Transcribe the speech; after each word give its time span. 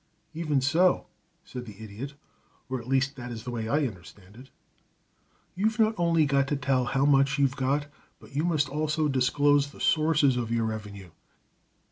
"Even 0.33 0.61
so," 0.61 1.05
said 1.45 1.67
the 1.67 1.79
Idiot, 1.83 2.15
"or 2.69 2.79
at 2.81 2.87
least 2.87 3.15
that 3.17 3.29
is 3.31 3.43
the 3.43 3.51
way 3.51 3.67
I 3.69 3.85
understand 3.85 4.35
it. 4.35 4.49
You've 5.53 5.77
not 5.77 5.93
only 5.95 6.25
got 6.25 6.47
to 6.47 6.55
tell 6.55 6.85
how 6.85 7.05
much 7.05 7.37
you've 7.37 7.55
got, 7.55 7.85
but 8.19 8.35
you 8.35 8.43
must 8.43 8.67
also 8.67 9.07
disclose 9.07 9.69
the 9.69 9.79
sources 9.79 10.37
of 10.37 10.49
your 10.51 10.65
revenue. 10.65 11.11